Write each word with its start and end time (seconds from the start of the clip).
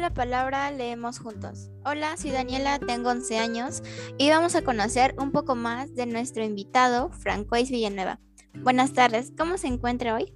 la 0.00 0.14
palabra, 0.14 0.70
leemos 0.70 1.18
juntos. 1.18 1.70
Hola, 1.84 2.16
soy 2.16 2.30
Daniela, 2.30 2.78
tengo 2.78 3.10
11 3.10 3.38
años 3.38 3.82
y 4.16 4.30
vamos 4.30 4.54
a 4.54 4.62
conocer 4.62 5.14
un 5.18 5.30
poco 5.30 5.54
más 5.54 5.94
de 5.94 6.06
nuestro 6.06 6.42
invitado, 6.42 7.10
Francois 7.10 7.70
Villanueva. 7.70 8.18
Buenas 8.62 8.94
tardes, 8.94 9.32
¿cómo 9.36 9.58
se 9.58 9.66
encuentra 9.66 10.14
hoy? 10.14 10.32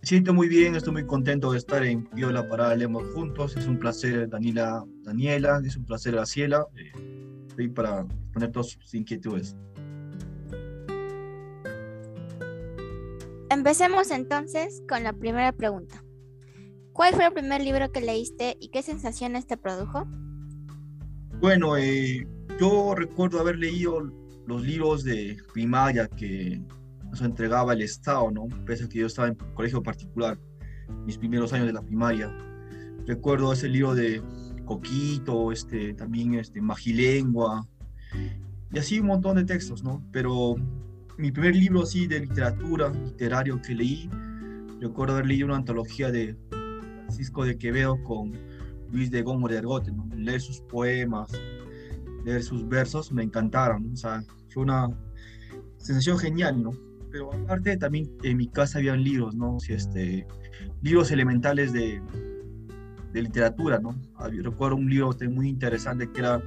Me 0.00 0.06
siento 0.06 0.32
muy 0.32 0.48
bien, 0.48 0.76
estoy 0.76 0.94
muy 0.94 1.06
contento 1.06 1.52
de 1.52 1.58
estar 1.58 1.84
en 1.84 2.08
Viola 2.14 2.48
para 2.48 2.74
Leemos 2.74 3.04
Juntos. 3.12 3.54
Es 3.54 3.66
un 3.66 3.78
placer, 3.78 4.30
Daniela, 4.30 4.82
Daniela, 5.02 5.60
es 5.62 5.76
un 5.76 5.84
placer, 5.84 6.14
Graciela. 6.14 6.66
Eh, 6.74 7.44
estoy 7.48 7.68
para 7.68 8.06
poner 8.32 8.50
todas 8.50 8.68
sus 8.68 8.94
inquietudes. 8.94 9.54
Empecemos 13.50 14.10
entonces 14.10 14.82
con 14.88 15.04
la 15.04 15.12
primera 15.12 15.52
pregunta. 15.52 16.02
¿Cuál 17.00 17.14
fue 17.14 17.28
el 17.28 17.32
primer 17.32 17.62
libro 17.62 17.90
que 17.90 18.02
leíste 18.02 18.58
y 18.60 18.68
qué 18.68 18.82
sensaciones 18.82 19.46
te 19.46 19.56
produjo? 19.56 20.06
Bueno, 21.40 21.78
eh, 21.78 22.28
yo 22.60 22.94
recuerdo 22.94 23.40
haber 23.40 23.56
leído 23.56 24.02
los 24.46 24.62
libros 24.62 25.02
de 25.02 25.38
primaria 25.54 26.08
que 26.08 26.62
nos 27.04 27.22
entregaba 27.22 27.72
el 27.72 27.80
Estado, 27.80 28.30
¿no? 28.30 28.48
Pese 28.66 28.84
a 28.84 28.88
que 28.90 28.98
yo 28.98 29.06
estaba 29.06 29.28
en 29.28 29.34
colegio 29.54 29.82
particular, 29.82 30.38
mis 31.06 31.16
primeros 31.16 31.54
años 31.54 31.68
de 31.68 31.72
la 31.72 31.80
primaria. 31.80 32.30
Recuerdo 33.06 33.50
ese 33.54 33.70
libro 33.70 33.94
de 33.94 34.22
Coquito, 34.66 35.52
este, 35.52 35.94
también 35.94 36.34
este, 36.34 36.60
Magilengua, 36.60 37.66
y 38.74 38.78
así 38.78 39.00
un 39.00 39.06
montón 39.06 39.36
de 39.36 39.44
textos, 39.44 39.82
¿no? 39.82 40.06
Pero 40.12 40.54
mi 41.16 41.32
primer 41.32 41.56
libro 41.56 41.84
así 41.84 42.06
de 42.06 42.20
literatura, 42.20 42.90
literario 42.90 43.58
que 43.62 43.74
leí, 43.74 44.10
recuerdo 44.82 45.14
haber 45.14 45.28
leído 45.28 45.46
una 45.46 45.56
antología 45.56 46.10
de 46.10 46.36
Francisco 47.10 47.44
de 47.44 47.58
Quevedo 47.58 48.00
con 48.04 48.32
Luis 48.92 49.10
de 49.10 49.22
Gómez 49.22 49.50
de 49.50 49.58
Argote, 49.58 49.90
¿no? 49.90 50.08
Leer 50.14 50.40
sus 50.40 50.60
poemas, 50.60 51.32
leer 52.24 52.40
sus 52.44 52.68
versos, 52.68 53.10
me 53.10 53.24
encantaron, 53.24 53.90
o 53.92 53.96
sea, 53.96 54.22
fue 54.48 54.62
una 54.62 54.88
sensación 55.78 56.18
genial, 56.18 56.62
¿no? 56.62 56.70
Pero 57.10 57.32
aparte 57.32 57.76
también 57.76 58.08
en 58.22 58.36
mi 58.36 58.46
casa 58.46 58.78
habían 58.78 59.02
libros, 59.02 59.34
¿no? 59.34 59.58
Este, 59.68 60.24
libros 60.82 61.10
elementales 61.10 61.72
de, 61.72 62.00
de 63.12 63.22
literatura, 63.22 63.80
¿no? 63.80 63.96
Recuerdo 64.30 64.76
un 64.76 64.88
libro 64.88 65.10
muy 65.30 65.48
interesante 65.48 66.08
que 66.12 66.20
era 66.20 66.40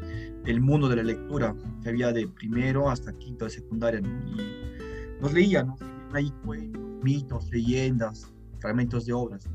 El 0.45 0.61
mundo 0.61 0.87
de 0.87 0.95
la 0.95 1.03
lectura, 1.03 1.53
que 1.81 1.89
había 1.89 2.13
de 2.13 2.25
primero 2.29 2.89
hasta 2.89 3.11
quinto 3.17 3.43
de 3.43 3.51
secundaria, 3.51 3.99
¿no? 3.99 4.09
Y 4.31 5.21
nos 5.21 5.33
leía, 5.33 5.63
¿no? 5.63 5.75
Ahí 6.13 6.31
cuentos, 6.45 6.81
mitos, 7.03 7.51
leyendas, 7.51 8.31
fragmentos 8.59 9.05
de 9.05 9.11
obras. 9.11 9.49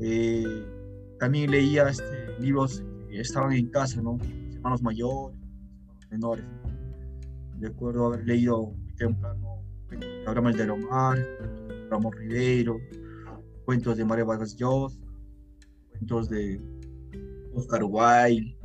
Eh, 0.00 0.66
también 1.18 1.50
leía 1.50 1.88
este, 1.88 2.38
libros 2.40 2.82
que 3.08 3.20
estaban 3.20 3.52
en 3.52 3.68
casa, 3.68 4.00
¿no? 4.02 4.18
Hermanos 4.54 4.82
mayores, 4.82 5.38
menores. 6.10 6.44
Recuerdo 7.60 8.06
haber 8.06 8.26
leído 8.26 8.74
temprano 8.96 9.62
programas 10.24 10.56
de 10.56 10.70
Omar, 10.70 11.18
Ramos 11.90 12.14
Rivero, 12.16 12.78
cuentos 13.64 13.96
de 13.96 14.04
María 14.04 14.24
Vargas 14.24 14.56
Llosa, 14.56 14.98
de 16.00 16.60
Oscar 17.54 17.84
Wilde, 17.84 18.56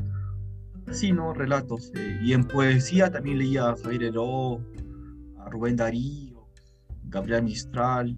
así, 0.88 1.12
¿no? 1.12 1.34
Relatos. 1.34 1.92
Eh, 1.96 2.20
y 2.24 2.34
en 2.34 2.46
poesía 2.46 3.12
también 3.12 3.40
leía 3.40 3.70
a 3.70 3.78
Javier 3.78 4.04
Heró, 4.06 4.60
a 5.40 5.50
Rubén 5.50 5.76
Darío, 5.76 6.48
Gabriel 7.04 7.44
Mistral. 7.44 8.18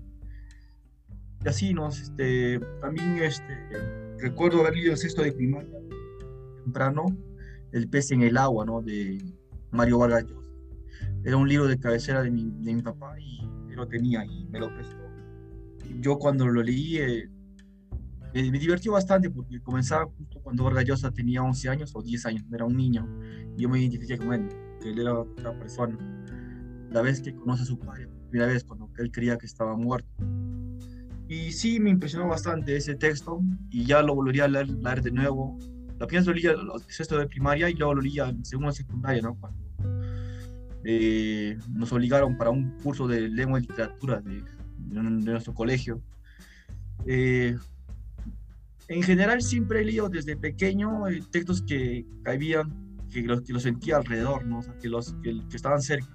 ¿No? 1.74 1.90
Este, 1.90 2.60
también 2.82 3.18
este, 3.18 3.54
recuerdo 4.18 4.62
haber 4.62 4.74
leído 4.74 4.92
el 4.92 4.98
sexto 4.98 5.22
de 5.22 5.32
primaria, 5.32 5.80
temprano, 6.64 7.06
El 7.72 7.88
pez 7.88 8.12
en 8.12 8.24
el 8.24 8.38
agua, 8.38 8.66
¿no? 8.66 8.82
De 8.82 9.18
Mario 9.72 10.00
Vargas 10.00 10.26
Llosa. 10.26 10.50
Era 11.24 11.38
un 11.38 11.48
libro 11.48 11.68
de 11.68 11.80
cabecera 11.80 12.22
de 12.24 12.32
mi, 12.32 12.52
de 12.62 12.74
mi 12.74 12.82
papá 12.82 13.20
y 13.20 13.40
lo 13.80 13.88
tenía 13.88 14.26
y 14.26 14.46
me 14.48 14.60
lo 14.60 14.74
prestó. 14.74 14.98
Yo 16.02 16.18
cuando 16.18 16.48
lo 16.48 16.62
leí, 16.62 16.98
eh, 16.98 17.30
me, 18.34 18.60
divertió 18.60 18.92
bastante 18.92 19.30
porque 19.30 19.60
comenzaba 19.62 20.06
justo 20.06 20.40
cuando 20.42 20.64
Vargas 20.64 20.86
Llosa 20.86 21.12
tenía 21.12 21.42
11 21.42 21.70
años 21.70 21.92
o 21.96 22.02
10 22.02 22.26
años, 22.26 22.44
era 22.54 22.66
un 22.66 22.76
niño, 22.76 23.08
y 23.58 23.62
yo 23.64 23.70
me 23.70 23.80
identifiqué 23.80 24.18
con 24.18 24.34
él, 24.34 24.50
que 24.82 24.92
él 24.92 25.00
era 25.00 25.20
otra 25.20 25.58
persona. 25.58 25.98
La 26.92 27.02
vez 27.02 27.22
que 27.22 27.34
conoce 27.34 27.64
a 27.64 27.66
su 27.66 27.80
padre, 27.80 28.08
primera 28.30 28.52
vez 28.52 28.64
cuando 28.64 28.90
él 28.98 29.12
creía 29.12 29.38
que 29.38 29.46
estaba 29.46 29.76
muerto. 29.76 30.10
Y 31.30 31.52
sí, 31.52 31.80
me 31.80 31.92
impresionó 31.92 32.28
bastante 32.28 32.76
ese 32.76 32.96
texto 32.96 33.40
y 33.70 33.86
ya 33.86 34.02
lo 34.02 34.16
volvería 34.16 34.46
a 34.46 34.48
leer, 34.48 35.02
de 35.04 35.12
nuevo. 35.12 35.60
La 36.00 36.08
primera 36.08 36.22
vez 36.22 36.28
lo 36.28 36.34
leía 36.34 36.52
el 36.54 36.82
sexto 36.92 37.20
de 37.20 37.28
primaria 37.28 37.70
y 37.70 37.76
luego 37.76 37.94
lo 37.94 38.02
leía 38.02 38.30
en 38.30 38.44
segundo 38.44 38.72
secundaria, 38.72 39.22
¿no? 39.22 39.36
Cuando 39.36 39.60
eh, 40.84 41.56
nos 41.72 41.94
obligaron 41.94 42.36
para 42.36 42.50
un 42.50 42.72
curso 42.80 43.08
de 43.08 43.30
lengua 43.30 43.60
y 43.60 43.62
literatura 43.62 44.22
de, 44.22 44.44
nuestro 44.92 45.54
colegio. 45.54 46.02
Eh, 47.06 47.56
en 48.88 49.04
general 49.04 49.44
siempre 49.44 49.82
he 49.82 49.86
leído 49.86 50.10
desde 50.10 50.36
pequeño 50.36 51.08
eh, 51.10 51.22
textos 51.30 51.62
que 51.62 52.08
caían, 52.24 52.98
que 53.14 53.22
los, 53.22 53.42
que 53.42 53.54
los 53.54 53.62
sentía 53.62 53.98
alrededor, 53.98 54.48
¿no? 54.48 54.62
Que, 54.82 54.90
los, 54.90 55.14
que, 55.22 55.44
estaban 55.54 55.84
cerca. 55.84 56.10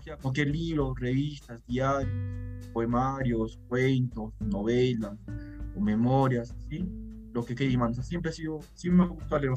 Cogía 0.00 0.16
cualquier 0.16 0.48
libro, 0.48 0.94
revistas, 0.94 1.62
diarios, 1.66 2.66
poemarios, 2.72 3.58
cuentos, 3.68 4.32
novelas 4.40 5.18
o 5.76 5.80
memorias, 5.80 6.56
¿sí? 6.70 6.88
Lo 7.34 7.44
que 7.44 7.54
querían. 7.54 7.82
O 7.82 7.92
sea, 7.92 8.02
siempre 8.02 8.30
ha 8.30 8.32
sido, 8.32 8.60
siempre 8.74 9.06
me 9.06 9.12
gustado 9.12 9.42
leer 9.42 9.52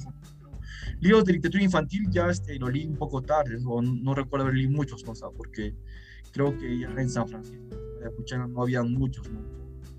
Libros 0.99 1.23
de 1.23 1.33
literatura 1.33 1.63
infantil 1.63 2.09
ya 2.09 2.29
este, 2.29 2.59
lo 2.59 2.69
leí 2.69 2.85
un 2.85 2.97
poco 2.97 3.21
tarde, 3.21 3.57
o 3.65 3.81
no, 3.81 4.13
recuerdo 4.13 4.45
haber 4.45 4.57
leído 4.57 4.71
muchos. 4.71 5.01
O 5.07 5.15
sea, 5.15 5.29
porque 5.29 5.75
creo 6.33 6.57
que 6.57 6.77
ya 6.77 6.89
en 6.89 7.09
San 7.09 7.27
Francisco 7.27 7.75
de 8.01 8.37
no 8.49 8.61
había 8.61 8.83
muchos, 8.83 9.29
¿no? 9.31 9.41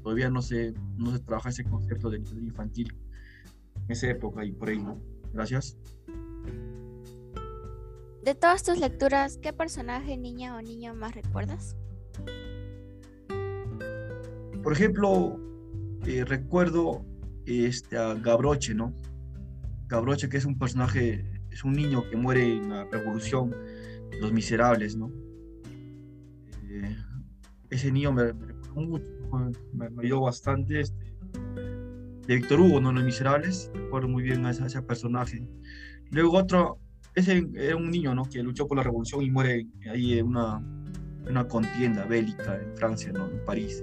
todavía 0.03 0.29
no 0.29 0.43
se, 0.43 0.75
no 0.99 1.13
se 1.13 1.21
trabaja 1.21 1.49
ese 1.49 1.65
concepto 1.65 2.11
de 2.11 2.19
literatura 2.19 2.47
infantil 2.47 2.95
en 3.87 3.91
esa 3.91 4.11
época 4.11 4.45
y 4.45 4.53
por 4.53 4.69
ahí, 4.69 4.79
¿no? 4.79 5.01
Gracias. 5.33 5.79
De 8.25 8.35
todas 8.35 8.63
tus 8.63 8.79
lecturas, 8.79 9.37
¿qué 9.37 9.53
personaje, 9.53 10.17
niña 10.17 10.57
o 10.57 10.63
niño 10.63 10.95
más 10.95 11.15
recuerdas? 11.15 11.77
Por 14.63 14.73
ejemplo, 14.73 15.39
eh, 16.07 16.25
recuerdo 16.25 17.05
este, 17.45 17.99
a 17.99 18.15
Gabroche, 18.15 18.75
¿no? 18.75 18.95
Gabroche, 19.89 20.31
que 20.31 20.39
es 20.39 20.47
un 20.47 20.59
personaje, 20.59 21.43
es 21.51 21.65
un 21.65 21.75
niño 21.75 22.09
que 22.09 22.17
muere 22.17 22.57
en 22.57 22.71
la 22.71 22.85
revolución, 22.85 23.55
Los 24.23 24.33
Miserables, 24.33 24.97
¿no? 24.97 25.13
Eh, 26.71 26.97
ese 27.69 27.93
niño 27.93 28.11
me, 28.11 28.33
recuerda 28.33 28.81
mucho 28.81 29.05
me, 29.75 30.03
ayudó 30.03 30.23
bastante. 30.23 30.81
Este, 30.81 31.15
de 32.27 32.37
Víctor 32.37 32.61
Hugo, 32.61 32.81
¿no? 32.81 32.91
Los 32.91 33.05
Miserables, 33.05 33.71
recuerdo 33.75 34.09
muy 34.09 34.23
bien 34.23 34.47
a 34.47 34.51
ese, 34.51 34.81
personaje. 34.81 35.47
Luego 36.11 36.39
otro, 36.39 36.79
ese 37.15 37.47
era 37.55 37.77
un 37.77 37.91
niño, 37.91 38.15
¿no? 38.15 38.25
Que 38.25 38.43
luchó 38.43 38.67
por 38.67 38.77
la 38.77 38.83
revolución 38.83 39.23
y 39.23 39.31
muere 39.31 39.67
ahí 39.91 40.19
en 40.19 40.27
una, 40.27 40.59
una 41.29 41.47
contienda 41.47 42.05
bélica 42.05 42.61
en 42.61 42.77
Francia, 42.77 43.13
¿no? 43.13 43.29
En 43.29 43.45
París. 43.45 43.83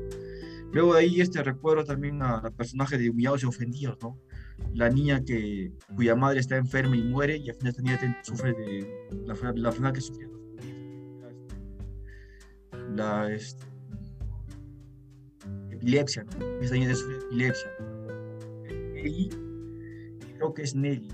Luego 0.71 0.93
de 0.93 1.01
ahí 1.01 1.21
este 1.21 1.43
recuerdo 1.43 1.83
también 1.83 2.21
al 2.21 2.53
personaje 2.53 2.97
de 2.97 3.09
Humillados 3.09 3.43
y 3.43 3.45
Ofendidos, 3.45 3.97
¿no? 4.01 4.17
La 4.73 4.89
niña 4.89 5.23
que, 5.23 5.71
cuya 5.95 6.15
madre 6.15 6.39
está 6.39 6.55
enferma 6.57 6.95
y 6.95 7.03
muere 7.03 7.37
y 7.37 7.49
al 7.49 7.55
final 7.55 7.71
esta 7.71 7.81
niña 7.81 8.21
sufre 8.23 8.53
de 8.53 9.09
la, 9.25 9.35
la 9.55 9.71
final 9.71 9.91
que 9.93 10.01
sufrió 10.01 10.31
la, 12.95 13.31
este, 13.31 13.65
epilepsia, 15.71 16.23
¿no? 16.23 16.61
Esa 16.61 16.75
niña 16.75 16.93
sufre 16.93 17.17
epilepsia. 17.17 17.71
Nelly, 18.93 19.29
creo 20.37 20.53
que 20.53 20.63
es 20.63 20.75
Nelly, 20.75 21.09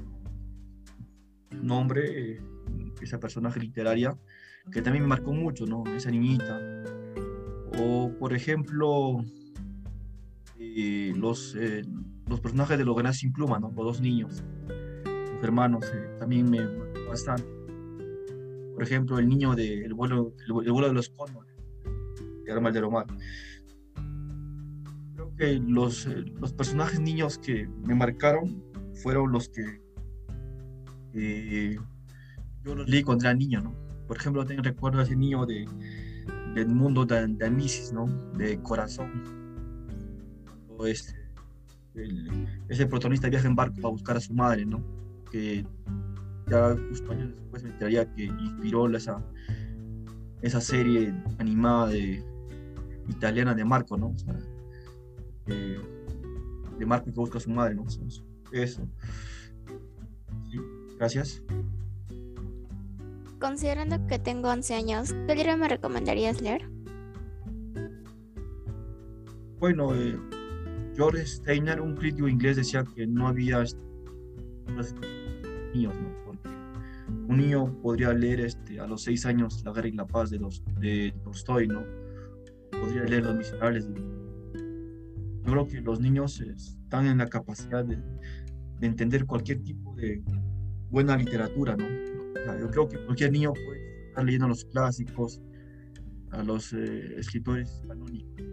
nombre, 1.64 2.34
eh, 2.34 2.42
esa 3.02 3.20
personaje 3.20 3.60
literaria, 3.60 4.18
que 4.72 4.82
también 4.82 5.04
me 5.04 5.10
marcó 5.10 5.34
mucho, 5.34 5.66
¿no? 5.66 5.84
Esa 5.96 6.12
niñita. 6.12 6.60
O, 7.80 8.12
por 8.20 8.34
ejemplo, 8.34 9.24
eh, 10.60 11.14
los, 11.16 11.56
eh, 11.56 11.84
los 12.28 12.40
personajes 12.40 12.78
de 12.78 12.86
los 12.86 12.96
ganas 12.96 13.18
sin 13.18 13.32
pluma, 13.32 13.60
¿no? 13.60 13.68
Los 13.76 13.86
dos 13.86 14.02
niños, 14.02 14.44
los 15.06 15.44
hermanos, 15.44 15.86
también 16.20 16.50
me 16.50 16.66
marcó 16.66 17.10
bastante. 17.10 17.48
Por 18.74 18.84
ejemplo, 18.84 19.18
el 19.20 19.28
niño 19.28 19.56
del 19.56 19.88
de, 19.88 19.94
vuelo, 19.94 20.34
el, 20.46 20.72
vuelo 20.72 20.88
de 20.88 20.94
los 20.94 21.10
cóndores, 21.10 21.54
de 22.46 22.52
Armal 22.52 22.74
de 22.74 22.82
Romar 22.82 23.08
que 25.38 25.60
los, 25.66 26.08
eh, 26.08 26.26
los 26.40 26.54
personajes 26.54 27.00
niños 27.00 27.38
que 27.38 27.68
me 27.86 27.96
marcaron 27.96 28.64
fueron 28.96 29.32
los 29.32 29.50
que 29.50 29.80
yo 32.64 32.76
los 32.76 32.88
leí 32.88 33.04
cuando 33.04 33.26
era 33.26 33.34
niño, 33.34 33.62
¿no? 33.62 33.76
Por 34.08 34.18
ejemplo, 34.18 34.46
tengo 34.46 34.62
recuerdo 34.62 35.00
a 35.00 35.04
ese 35.04 35.16
niño 35.16 35.46
de, 35.46 35.68
del 36.54 36.70
mundo 36.70 37.06
de, 37.06 37.28
de 37.28 37.50
¿no? 37.94 38.06
De 38.38 38.62
corazón. 38.62 39.24
Este, 40.86 41.16
ese 42.70 42.86
protagonista 42.86 43.30
viaja 43.30 43.48
en 43.48 43.56
barco 43.56 43.76
para 43.76 43.90
buscar 43.90 44.18
a 44.18 44.22
su 44.22 44.34
madre, 44.34 44.66
¿no? 44.66 44.84
Que 45.32 45.66
ya 46.48 46.76
justo 46.90 47.12
años 47.12 47.32
después 47.36 47.64
me 47.64 47.70
enteraría 47.70 48.14
que 48.14 48.26
inspiró 48.26 48.88
esa, 48.96 49.22
esa 50.42 50.62
serie 50.62 51.14
animada 51.40 51.88
de, 51.88 52.24
italiana 53.10 53.54
de 53.54 53.66
Marco, 53.66 53.98
¿no? 53.98 54.14
de 55.46 56.86
Marco 56.86 57.06
que 57.06 57.12
busca 57.12 57.38
a 57.38 57.42
su 57.42 57.50
madre, 57.50 57.76
¿no? 57.76 57.86
Eso. 58.52 58.88
Gracias. 60.98 61.42
Considerando 63.40 64.08
que 64.08 64.18
tengo 64.18 64.50
11 64.50 64.74
años, 64.74 65.16
¿qué 65.28 65.36
libro 65.36 65.58
me 65.58 65.70
recomendarías 65.70 66.42
leer? 66.42 66.68
Bueno, 69.60 69.96
eh, 69.96 70.18
George 70.96 71.26
Steiner, 71.26 71.80
un 71.80 71.96
crítico 71.96 72.28
inglés, 72.28 72.58
decía 72.58 72.84
que 72.96 73.06
no 73.06 73.28
había 73.28 73.64
niños, 75.74 75.96
¿no? 75.96 76.10
Porque 76.26 76.50
un 77.28 77.38
niño 77.38 77.80
podría 77.82 78.14
leer 78.14 78.42
este, 78.42 78.80
a 78.80 78.88
los 78.88 79.04
6 79.04 79.26
años 79.28 79.64
La 79.64 79.74
Guerra 79.74 79.88
y 79.88 79.92
la 79.92 80.08
Paz 80.08 80.32
de, 80.32 80.40
los, 80.40 80.64
de 80.80 81.14
Tolstoy, 81.24 81.68
¿no? 81.68 81.84
Podría 82.72 83.04
leer 83.04 83.24
Los 83.24 83.36
Miserables. 83.36 83.88
Yo 83.88 85.52
creo 85.52 85.68
que 85.68 85.82
los 85.82 86.00
niños 86.00 86.42
están 86.42 87.06
en 87.06 87.20
la 87.20 87.28
capacidad 87.28 87.86
de, 87.86 87.98
de 88.80 88.88
entender 88.88 89.26
cualquier 89.26 89.62
tipo 89.64 89.96
de 89.96 90.24
buena 90.90 91.18
literatura, 91.18 91.76
¿no? 91.76 91.86
yo 92.60 92.70
creo 92.70 92.88
que 92.88 92.98
cualquier 93.06 93.32
niño 93.32 93.54
puede 93.54 94.08
estar 94.08 94.24
leyendo 94.24 94.48
los 94.48 94.64
clásicos, 94.66 95.42
a 96.32 96.44
los 96.44 96.74
eh, 96.74 97.16
escritores 97.18 97.82
canónicos. 97.88 98.44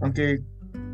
Aunque 0.00 0.42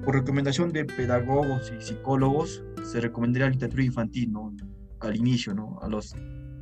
por 0.04 0.14
recomendación 0.14 0.72
de 0.72 0.84
pedagogos 0.84 1.72
y 1.76 1.80
psicólogos 1.82 2.62
se 2.82 3.00
recomendaría 3.00 3.48
literatura 3.48 3.84
infantil, 3.84 4.32
¿no? 4.32 4.54
Al 5.00 5.16
inicio, 5.16 5.54
¿no? 5.54 5.78
A 5.80 5.88
los 5.88 6.14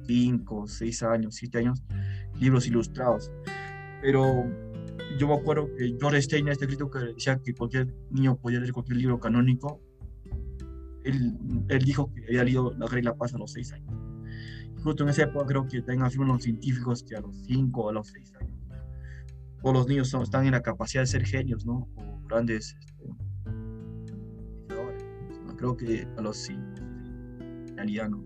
5, 0.07 0.67
6 0.67 1.03
años, 1.03 1.35
7 1.37 1.59
años, 1.59 1.83
libros 2.39 2.67
ilustrados. 2.67 3.31
Pero 4.01 4.45
yo 5.19 5.29
me 5.29 5.35
acuerdo 5.35 5.69
que 5.77 5.97
George 5.99 6.23
Steiner, 6.23 6.53
este 6.53 6.67
escrito 6.67 6.91
que 6.91 6.99
decía 6.99 7.41
que 7.43 7.55
cualquier 7.55 7.95
niño 8.11 8.37
podía 8.37 8.61
leer 8.61 8.73
cualquier 8.73 8.99
libro 8.99 9.19
canónico, 9.19 9.81
él, 11.09 11.39
él 11.69 11.85
dijo 11.85 12.13
que 12.13 12.25
había 12.27 12.45
leído 12.45 12.73
La 12.79 12.87
Guerra 12.87 12.99
y 12.99 13.03
la 13.03 13.15
Paz 13.15 13.35
a 13.35 13.39
los 13.39 13.53
6 13.53 13.73
años 13.73 13.95
justo 14.83 15.03
en 15.03 15.09
esa 15.09 15.25
época 15.25 15.47
creo 15.47 15.67
que 15.67 15.81
también 15.81 16.03
afirman 16.03 16.29
los 16.29 16.43
científicos 16.43 17.03
que 17.03 17.17
a 17.17 17.21
los 17.21 17.37
5 17.47 17.81
o 17.81 17.89
a 17.89 17.93
los 17.93 18.09
6 18.09 18.35
años 18.41 18.59
todos 19.63 19.75
los 19.75 19.89
niños 19.89 20.15
están 20.15 20.47
en 20.47 20.53
la 20.53 20.63
capacidad 20.63 21.03
de 21.03 21.07
ser 21.07 21.25
genios, 21.27 21.67
¿no? 21.67 21.89
O 21.97 22.21
grandes 22.29 22.77
este, 22.79 23.05
creo 25.57 25.77
que 25.77 26.07
a 26.17 26.23
los 26.23 26.37
5 26.37 26.61
en 26.79 27.77
realidad 27.77 28.09
no. 28.09 28.25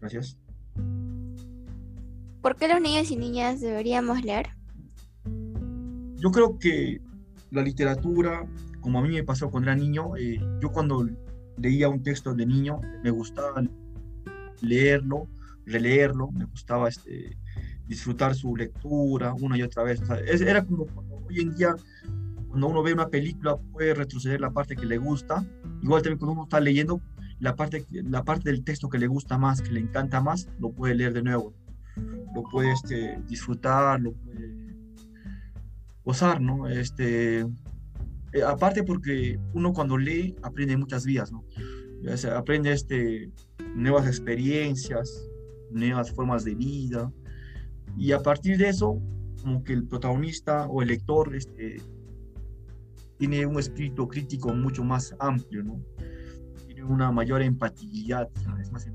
Gracias. 0.00 0.38
¿Por 2.40 2.56
qué 2.56 2.68
los 2.68 2.80
niños 2.80 3.10
y 3.10 3.16
niñas 3.16 3.60
deberíamos 3.60 4.22
leer? 4.22 4.46
Yo 6.16 6.30
creo 6.30 6.58
que 6.58 7.00
la 7.50 7.62
literatura, 7.62 8.48
como 8.86 9.00
a 9.00 9.02
mí 9.02 9.08
me 9.08 9.24
pasó 9.24 9.50
cuando 9.50 9.68
era 9.68 9.76
niño, 9.76 10.16
eh, 10.16 10.38
yo 10.60 10.70
cuando 10.70 11.08
leía 11.56 11.88
un 11.88 12.04
texto 12.04 12.32
de 12.34 12.46
niño 12.46 12.80
me 13.02 13.10
gustaba 13.10 13.60
leerlo, 14.60 15.26
releerlo, 15.64 16.30
me 16.30 16.44
gustaba 16.44 16.88
este, 16.88 17.36
disfrutar 17.88 18.36
su 18.36 18.54
lectura 18.54 19.34
una 19.34 19.58
y 19.58 19.62
otra 19.62 19.82
vez. 19.82 20.00
era 20.40 20.64
como 20.64 20.86
cuando 20.86 21.16
hoy 21.16 21.40
en 21.40 21.56
día, 21.56 21.74
cuando 22.46 22.68
uno 22.68 22.80
ve 22.84 22.92
una 22.92 23.08
película, 23.08 23.56
puede 23.56 23.92
retroceder 23.92 24.40
la 24.40 24.52
parte 24.52 24.76
que 24.76 24.86
le 24.86 24.98
gusta. 24.98 25.44
Igual 25.82 26.02
también 26.02 26.18
cuando 26.20 26.34
uno 26.34 26.42
está 26.44 26.60
leyendo, 26.60 27.00
la 27.40 27.56
parte, 27.56 27.84
la 27.90 28.22
parte 28.22 28.50
del 28.50 28.62
texto 28.62 28.88
que 28.88 28.98
le 28.98 29.08
gusta 29.08 29.36
más, 29.36 29.62
que 29.62 29.72
le 29.72 29.80
encanta 29.80 30.20
más, 30.20 30.48
lo 30.60 30.70
puede 30.70 30.94
leer 30.94 31.12
de 31.12 31.24
nuevo. 31.24 31.52
Lo 32.36 32.44
puede 32.44 32.70
este, 32.70 33.20
disfrutar, 33.26 34.00
lo 34.00 34.12
puede 34.12 34.54
gozar, 36.04 36.40
¿no? 36.40 36.68
Este, 36.68 37.44
eh, 38.36 38.42
aparte 38.42 38.82
porque 38.82 39.38
uno 39.54 39.72
cuando 39.72 39.96
lee 39.96 40.34
aprende 40.42 40.76
muchas 40.76 41.04
vías, 41.04 41.32
¿no? 41.32 41.44
aprende 42.36 42.72
este, 42.72 43.30
nuevas 43.74 44.06
experiencias, 44.06 45.28
nuevas 45.70 46.12
formas 46.12 46.44
de 46.44 46.54
vida. 46.54 47.12
Y 47.96 48.12
a 48.12 48.20
partir 48.20 48.58
de 48.58 48.68
eso, 48.68 49.00
como 49.42 49.64
que 49.64 49.72
el 49.72 49.86
protagonista 49.86 50.66
o 50.66 50.82
el 50.82 50.88
lector 50.88 51.34
este, 51.34 51.80
tiene 53.18 53.46
un 53.46 53.58
espíritu 53.58 54.06
crítico 54.06 54.52
mucho 54.52 54.84
más 54.84 55.14
amplio, 55.18 55.64
¿no? 55.64 55.80
Tiene 56.66 56.84
una 56.84 57.10
mayor 57.10 57.42
empatía, 57.42 58.28
es 58.60 58.70
más 58.70 58.86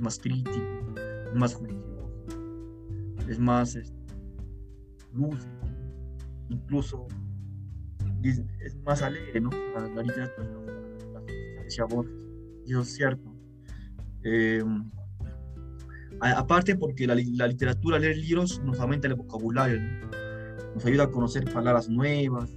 más 0.00 0.18
crítico, 0.18 0.58
es 1.28 1.34
más 1.34 1.54
juicioso, 1.54 2.10
es 3.28 3.38
más 3.38 3.76
este, 3.76 3.94
lúcido, 5.12 5.60
incluso 6.48 7.06
es 8.22 8.76
más 8.84 9.02
alegre, 9.02 9.40
¿no? 9.40 9.50
La, 9.50 10.02
literatura, 10.02 10.48
la, 11.12 11.20
la, 11.20 12.04
y 12.66 12.72
eso 12.72 12.80
es 12.82 12.94
cierto. 12.94 13.34
Eh, 14.22 14.62
aparte 16.20 16.76
porque 16.76 17.06
la, 17.06 17.14
literatura, 17.14 17.98
leer 17.98 18.16
libros 18.18 18.60
nos 18.62 18.78
aumenta 18.80 19.08
el 19.08 19.14
vocabulario, 19.14 19.80
nos 20.74 20.84
ayuda 20.84 21.04
a 21.04 21.10
conocer 21.10 21.44
palabras 21.50 21.88
nuevas 21.88 22.50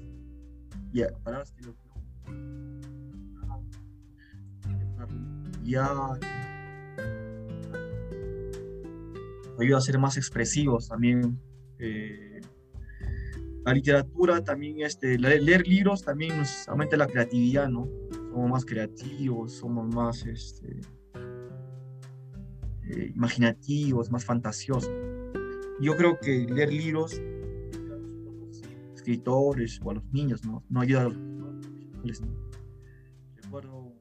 y 0.92 1.02
palabras 1.24 1.52
que 1.52 1.62
nos 1.62 1.76
ayuda 9.60 9.78
a 9.78 9.82
ser 9.82 10.00
más 10.00 10.18
expresivos 10.18 10.90
también. 10.90 11.40
Eh, 11.80 12.33
la 13.66 13.74
literatura 13.74 14.44
también, 14.44 14.82
este, 14.82 15.18
leer 15.18 15.68
libros 15.68 16.04
también 16.04 16.38
nos 16.38 16.68
aumenta 16.68 16.98
la 16.98 17.08
creatividad, 17.08 17.70
¿no? 17.70 17.88
Somos 18.12 18.50
más 18.50 18.66
creativos, 18.66 19.54
somos 19.54 19.94
más, 19.94 20.26
este, 20.26 20.82
eh, 22.90 23.12
imaginativos, 23.16 24.12
más 24.12 24.26
fantasiosos. 24.26 24.92
Yo 25.80 25.96
creo 25.96 26.20
que 26.20 26.46
leer 26.46 26.74
libros 26.74 27.14
a 27.14 27.96
los 27.98 28.64
escritores 28.96 29.80
o 29.84 29.92
a 29.92 29.94
los 29.96 30.06
niños 30.12 30.44
no, 30.46 30.64
no 30.70 30.82
ayuda 30.82 31.02
a 31.02 31.04
los 31.06 31.18
profesionales. 31.94 32.42
Recuerdo 33.36 33.94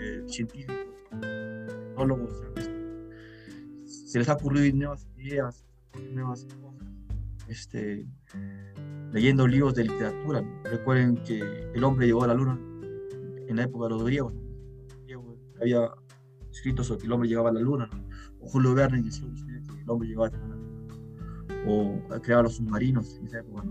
eh, 0.00 0.22
científicos, 0.26 0.76
tecnólogos, 1.20 2.32
se 3.84 4.18
les 4.18 4.28
ha 4.28 4.34
ocurrido 4.34 4.76
nuevas 4.76 5.06
ideas, 5.16 5.64
nuevas 6.12 6.44
cosas, 6.44 6.69
este, 7.50 8.06
leyendo 9.12 9.46
libros 9.46 9.74
de 9.74 9.84
literatura. 9.84 10.42
Recuerden 10.64 11.16
que 11.24 11.40
el 11.74 11.84
hombre 11.84 12.06
llegó 12.06 12.24
a 12.24 12.28
la 12.28 12.34
luna 12.34 12.58
en 13.48 13.56
la 13.56 13.64
época 13.64 13.86
de 13.86 13.90
los 13.90 14.04
griegos. 14.04 14.34
Había 15.60 15.90
escrito 16.50 16.82
sobre 16.82 17.00
que 17.00 17.06
el 17.06 17.12
hombre 17.12 17.28
llegaba 17.28 17.50
a 17.50 17.52
la 17.52 17.60
luna. 17.60 17.90
O 18.40 18.48
Julio 18.48 18.74
Verne 18.74 19.02
decía 19.02 19.26
que 19.66 19.82
el 19.82 19.90
hombre 19.90 20.08
llegaba 20.08 20.28
a 20.28 20.30
la 20.30 20.38
luna. 20.38 20.56
O 21.66 22.20
creaba 22.22 22.44
los 22.44 22.56
submarinos 22.56 23.16
en 23.18 23.26
esa 23.26 23.40
época. 23.40 23.64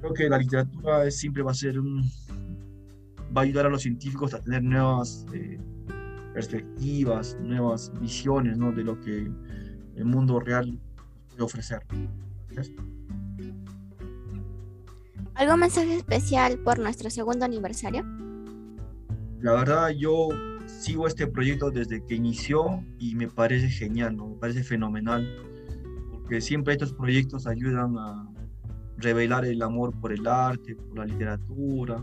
Creo 0.00 0.14
que 0.14 0.28
la 0.28 0.38
literatura 0.38 1.10
siempre 1.10 1.42
va 1.42 1.50
a 1.50 1.54
ser 1.54 1.80
un. 1.80 2.02
va 3.36 3.40
a 3.40 3.44
ayudar 3.44 3.66
a 3.66 3.68
los 3.70 3.82
científicos 3.82 4.32
a 4.34 4.40
tener 4.40 4.62
nuevas 4.62 5.26
eh, 5.32 5.58
perspectivas, 6.34 7.36
nuevas 7.40 7.92
visiones 8.00 8.56
¿no? 8.56 8.70
de 8.70 8.84
lo 8.84 9.00
que 9.00 9.28
el 9.96 10.04
mundo 10.04 10.38
real 10.38 10.78
puede 11.38 11.44
ofrecer. 11.44 11.82
¿Algún 15.34 15.60
mensaje 15.60 15.94
especial 15.96 16.58
por 16.58 16.78
nuestro 16.78 17.10
segundo 17.10 17.44
aniversario? 17.44 18.04
La 19.40 19.52
verdad, 19.52 19.90
yo 19.90 20.28
sigo 20.66 21.06
este 21.06 21.28
proyecto 21.28 21.70
desde 21.70 22.04
que 22.04 22.16
inició 22.16 22.84
y 22.98 23.14
me 23.14 23.28
parece 23.28 23.68
genial, 23.68 24.16
¿no? 24.16 24.28
me 24.28 24.36
parece 24.36 24.64
fenomenal, 24.64 25.24
porque 26.10 26.40
siempre 26.40 26.74
estos 26.74 26.92
proyectos 26.92 27.46
ayudan 27.46 27.96
a 27.96 28.28
revelar 28.96 29.44
el 29.44 29.62
amor 29.62 29.98
por 30.00 30.12
el 30.12 30.26
arte, 30.26 30.74
por 30.74 30.98
la 30.98 31.04
literatura, 31.06 32.02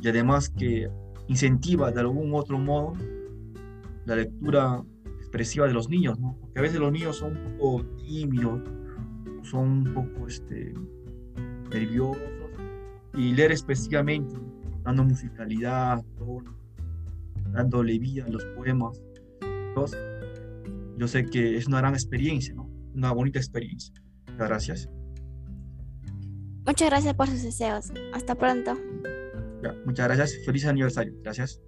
y 0.00 0.08
además 0.08 0.48
que 0.48 0.88
incentiva 1.26 1.90
de 1.90 2.00
algún 2.00 2.32
otro 2.32 2.58
modo 2.58 2.92
la 4.04 4.14
lectura 4.14 4.84
expresiva 5.26 5.66
de 5.66 5.72
los 5.72 5.88
niños, 5.88 6.18
¿no? 6.18 6.36
porque 6.40 6.58
a 6.58 6.62
veces 6.62 6.78
los 6.78 6.92
niños 6.92 7.16
son 7.16 7.36
un 7.36 7.58
poco 7.58 7.84
tímidos, 7.96 8.62
son 9.42 9.68
un 9.68 9.94
poco 9.94 10.28
este, 10.28 10.72
nerviosos, 11.70 12.22
y 13.14 13.32
leer 13.32 13.52
especialmente, 13.52 14.36
dando 14.84 15.04
musicalidad, 15.04 16.04
tono, 16.16 16.56
dándole 17.52 17.98
vida 17.98 18.24
a 18.24 18.28
los 18.28 18.44
poemas. 18.56 19.02
yo 20.96 21.08
sé 21.08 21.26
que 21.26 21.56
es 21.56 21.66
una 21.66 21.78
gran 21.78 21.94
experiencia, 21.94 22.54
¿no? 22.54 22.70
Una 22.94 23.12
bonita 23.12 23.38
experiencia. 23.38 23.94
Muchas 24.26 24.48
gracias. 24.48 24.90
Muchas 26.66 26.88
gracias 26.88 27.14
por 27.14 27.28
sus 27.28 27.42
deseos. 27.42 27.92
Hasta 28.12 28.34
pronto. 28.34 28.74
Ya, 29.62 29.74
muchas 29.84 30.08
gracias. 30.08 30.44
Feliz 30.44 30.66
aniversario. 30.66 31.14
Gracias. 31.22 31.60